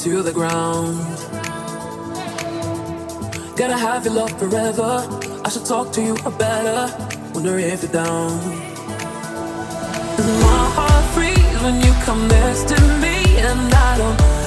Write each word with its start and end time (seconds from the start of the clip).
to 0.00 0.22
the 0.22 0.32
ground. 0.32 0.96
Gotta 3.54 3.76
have 3.76 4.06
your 4.06 4.14
love 4.14 4.32
forever. 4.38 5.06
I 5.44 5.48
should 5.50 5.66
talk 5.66 5.92
to 5.92 6.00
you 6.00 6.14
better. 6.38 6.88
Wonder 7.34 7.58
if 7.58 7.82
you're 7.82 7.92
down. 7.92 8.32
Is 10.18 10.26
my 10.40 10.64
heart 10.76 11.04
free 11.12 11.42
when 11.62 11.82
you 11.84 11.92
come 12.06 12.26
next 12.28 12.68
to 12.68 12.80
me? 13.02 13.40
And 13.40 13.74
I 13.74 13.98
don't 13.98 14.39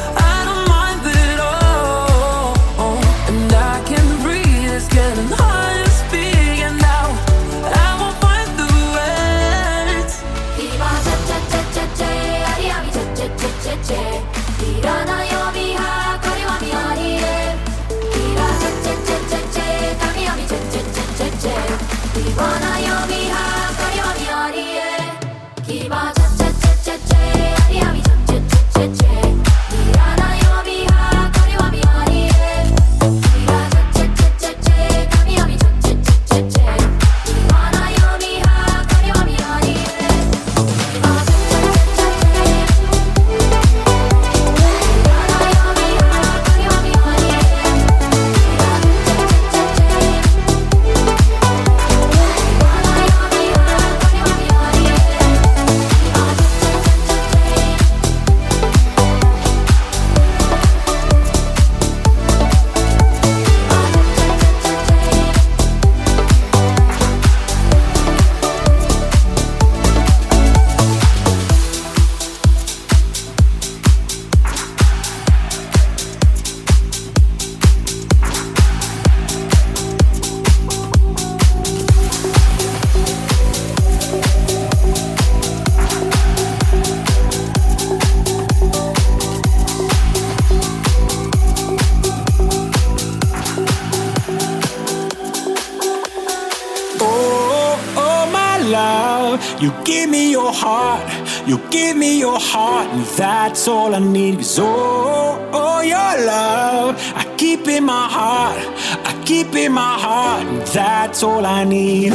That's 103.63 103.71
all 103.71 103.95
I 103.95 103.99
need. 103.99 104.35
Cause 104.39 104.59
oh, 104.59 105.49
oh, 105.53 105.79
your 105.79 106.25
love, 106.25 106.97
I 107.15 107.23
keep 107.37 107.65
in 107.69 107.85
my 107.85 108.09
heart. 108.09 108.59
I 109.07 109.23
keep 109.23 109.55
in 109.55 109.71
my 109.71 109.97
heart. 109.97 110.45
And 110.45 110.61
that's 110.67 111.23
all 111.23 111.45
I 111.45 111.63
need. 111.63 112.11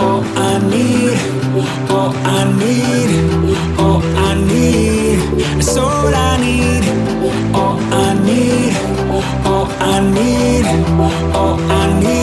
all 0.00 0.24
I 0.24 0.58
need. 0.72 1.20
all 1.88 2.12
I 2.26 2.50
need. 2.58 3.78
all 3.78 4.02
I 4.02 4.34
need. 4.34 5.18
That's 5.54 5.76
all 5.76 6.12
I 6.12 6.36
need. 6.40 6.82
all 7.54 7.78
I 7.78 8.14
need. 8.26 8.74
all 9.46 9.68
I 9.78 10.00
need. 10.10 10.66
all 11.32 11.60
I 11.60 12.00
need. 12.00 12.21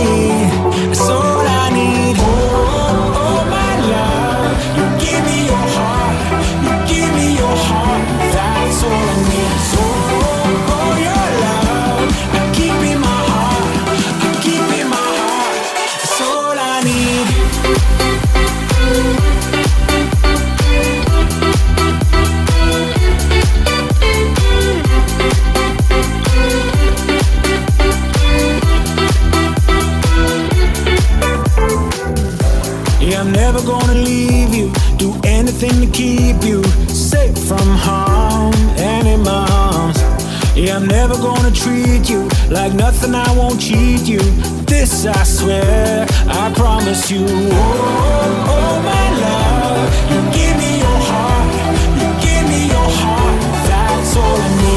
nothing 35.62 35.82
to 35.82 35.92
keep 35.92 36.42
you 36.44 36.64
safe 36.88 37.38
from 37.38 37.68
harm 37.76 38.54
and 38.78 39.06
in 39.08 39.22
my 39.22 39.46
arms. 39.52 40.00
Yeah, 40.56 40.78
I'm 40.78 40.88
never 40.88 41.16
gonna 41.16 41.52
treat 41.52 42.10
you 42.10 42.30
like 42.50 42.74
nothing, 42.74 43.14
I 43.14 43.30
won't 43.36 43.60
cheat 43.60 44.08
you. 44.08 44.20
This 44.66 45.06
I 45.06 45.24
swear, 45.24 46.06
I 46.28 46.54
promise 46.54 47.12
you. 47.12 47.26
Oh, 47.28 48.46
oh 48.56 48.76
my 48.90 49.06
love, 49.26 49.90
you 50.12 50.20
give 50.32 50.56
me 50.58 50.80
your 50.80 51.00
heart, 51.12 51.52
you 52.00 52.10
give 52.26 52.46
me 52.48 52.68
your 52.68 52.90
heart, 53.02 53.42
that's 53.68 54.16
all 54.16 54.38
I 54.38 54.62
need. 54.62 54.69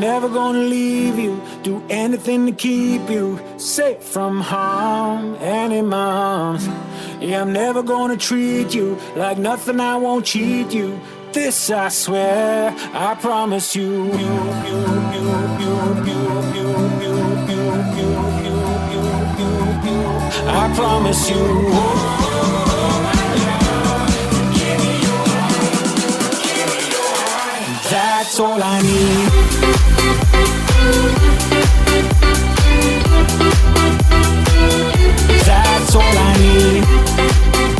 never 0.00 0.28
gonna 0.28 0.60
leave 0.60 1.18
you. 1.18 1.40
Do 1.62 1.82
anything 1.90 2.46
to 2.46 2.52
keep 2.52 3.08
you 3.10 3.38
safe 3.58 4.02
from 4.02 4.40
harm 4.40 5.36
and 5.36 5.72
in 5.72 5.86
my 5.86 5.96
arms. 5.98 6.66
Yeah, 7.20 7.42
I'm 7.42 7.52
never 7.52 7.82
gonna 7.82 8.16
treat 8.16 8.74
you 8.74 8.98
like 9.14 9.36
nothing. 9.38 9.78
I 9.78 9.96
won't 9.96 10.24
cheat 10.24 10.72
you. 10.72 10.98
This 11.32 11.70
I 11.70 11.88
swear, 11.88 12.74
I 12.94 13.14
promise 13.20 13.76
you. 13.76 14.06
you, 14.06 14.30
you, 14.66 14.78
you 16.04 16.20
I 20.52 20.72
promise 20.74 21.30
you. 21.30 22.19
That's 27.90 28.38
all 28.38 28.62
I 28.62 28.80
need. 28.82 29.30
That's 35.44 35.94
all 35.96 36.02
I 36.02 36.36
need. 36.38 37.79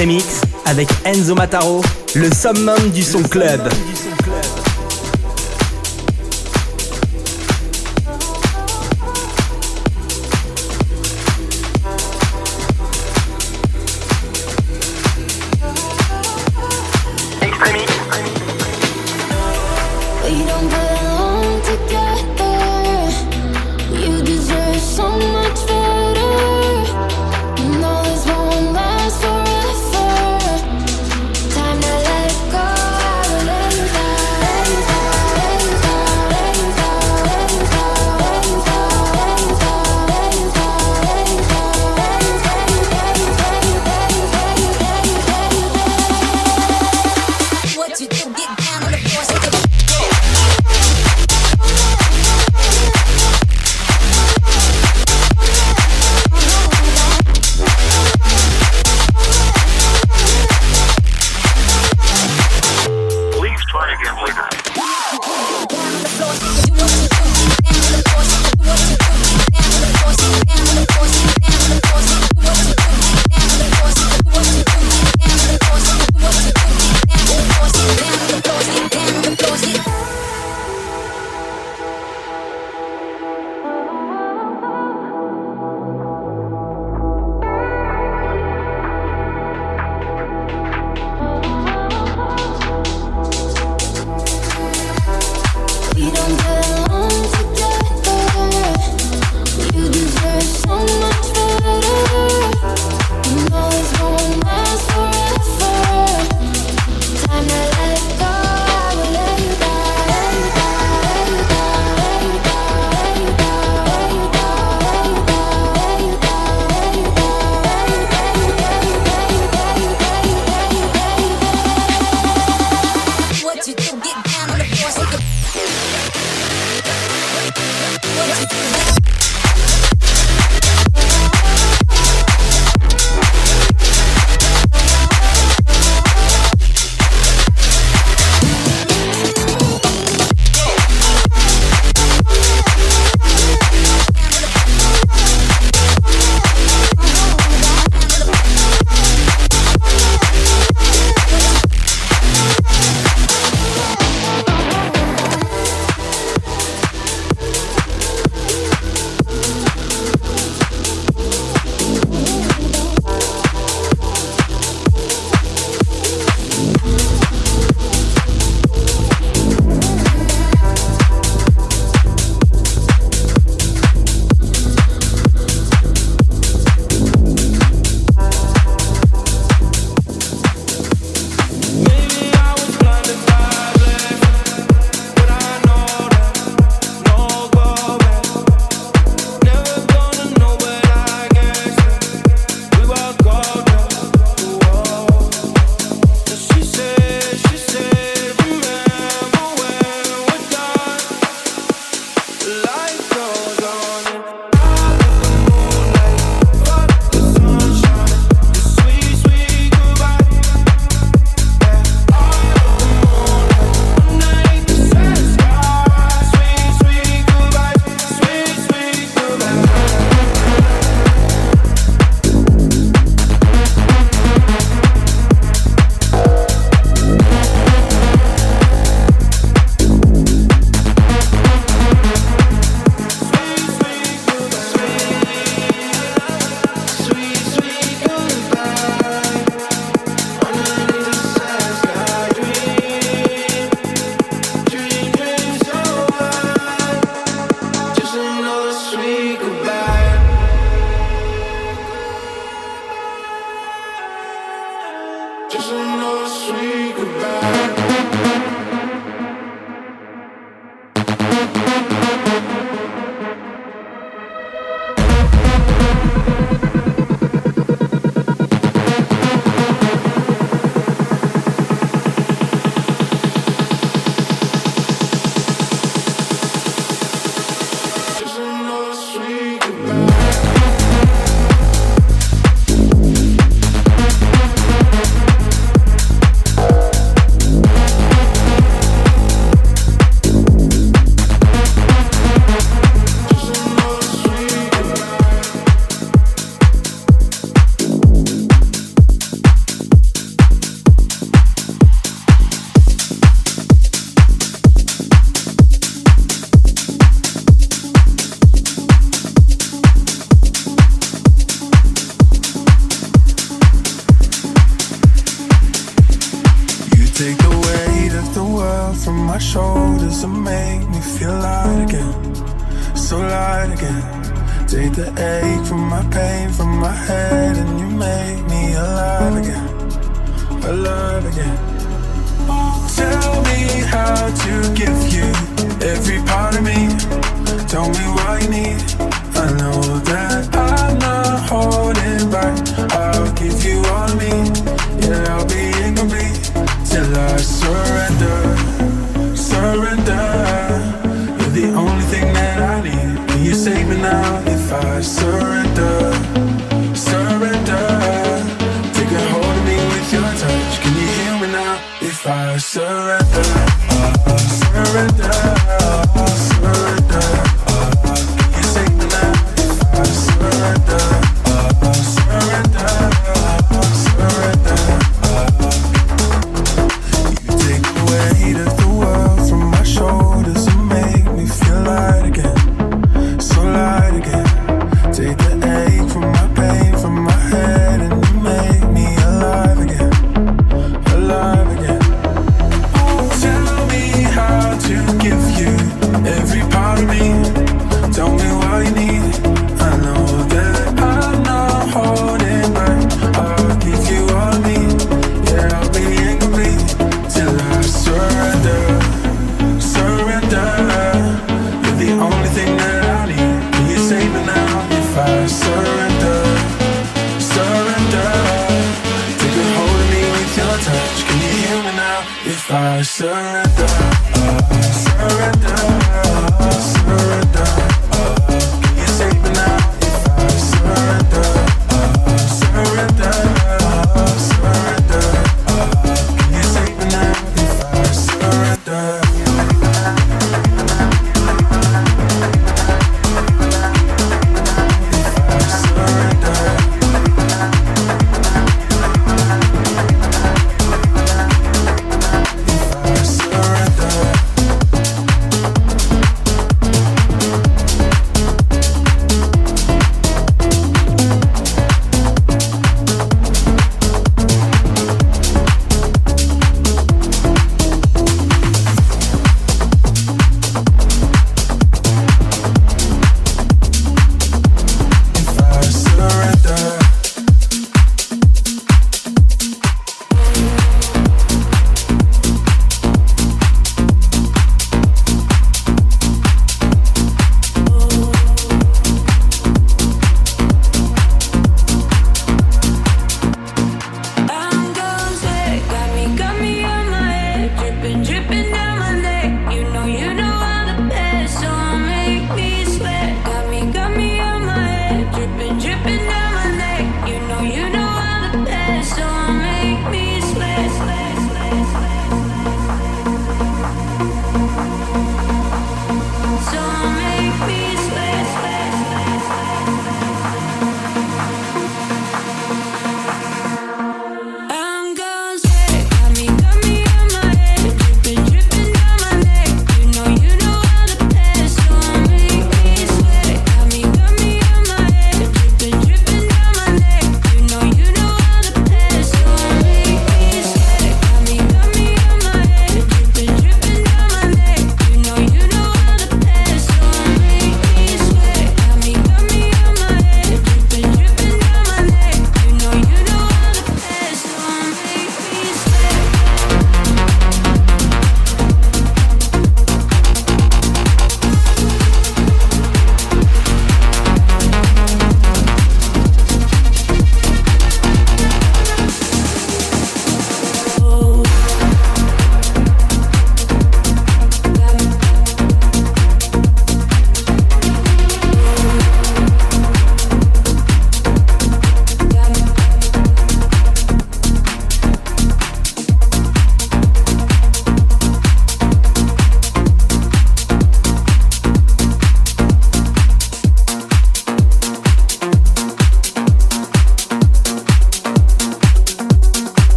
Extremix 0.00 0.40
avec 0.64 0.88
Enzo 1.04 1.34
Mataro, 1.34 1.82
le 2.14 2.30
summum 2.32 2.90
du 2.90 3.02
son 3.02 3.22
club. 3.22 3.60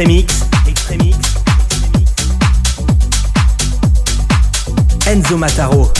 Extremix, 0.00 0.46
Extremix. 0.66 1.18
Enzo 5.06 5.36
Mataro. 5.36 5.99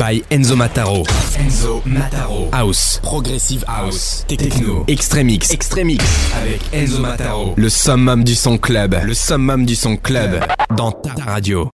By 0.00 0.22
Enzo 0.30 0.56
Mataro. 0.56 1.04
Enzo 1.38 1.82
Mataro. 1.84 2.48
House. 2.52 2.98
Progressive 3.02 3.62
House. 3.68 4.24
Techno. 4.26 4.84
Extremix. 4.88 5.50
Extremix 5.50 6.02
avec 6.40 6.62
Enzo 6.72 7.00
Mataro. 7.00 7.52
Le 7.54 7.68
summum 7.68 8.24
du 8.24 8.34
son 8.34 8.56
club. 8.56 8.96
Le 9.04 9.12
summum 9.12 9.66
du 9.66 9.74
son 9.76 9.98
club. 9.98 10.40
Dans 10.74 10.90
ta 10.90 11.12
radio. 11.22 11.68